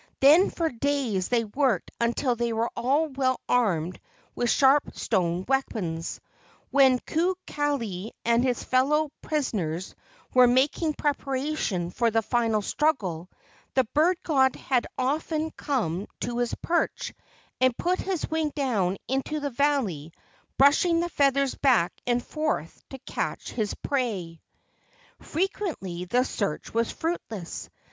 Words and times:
Then 0.19 0.49
for 0.49 0.71
days 0.71 1.27
they 1.27 1.43
worked 1.43 1.91
until 2.01 2.35
they 2.35 2.53
were 2.53 2.71
all 2.75 3.09
well 3.09 3.39
armed 3.47 3.99
with 4.33 4.49
sharp 4.49 4.95
stone 4.95 5.45
weapons. 5.47 6.19
While 6.71 6.97
Kukali 7.05 8.09
and 8.25 8.43
his 8.43 8.63
fellow 8.63 9.11
prisoners 9.21 9.93
were 10.33 10.47
making 10.47 10.95
preparation 10.95 11.91
for 11.91 12.09
the 12.09 12.23
final 12.23 12.63
struggle, 12.63 13.29
the 13.75 13.83
bird 13.93 14.17
god 14.23 14.55
had 14.55 14.87
often 14.97 15.51
come 15.51 16.07
to 16.21 16.39
his 16.39 16.55
perch 16.63 17.13
and 17.59 17.77
put 17.77 17.99
his 17.99 18.27
wing 18.27 18.51
down 18.55 18.97
into 19.07 19.39
the 19.39 19.51
valley, 19.51 20.13
brushing 20.57 20.99
the 20.99 21.09
feathers 21.09 21.53
back 21.53 21.93
and 22.07 22.25
forth 22.25 22.81
to 22.89 22.97
catch 23.05 23.51
his 23.51 23.75
prey. 23.75 24.01
?o 24.01 24.09
LEGENDS 24.31 24.41
OF 24.41 25.19
GHOSTS 25.19 25.31
Frequently 25.31 26.05
the 26.05 26.23
search 26.25 26.73
was 26.73 26.91
fruitless. 26.91 27.69